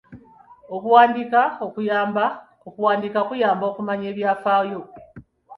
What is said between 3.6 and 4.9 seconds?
okumanya ebyafaayo.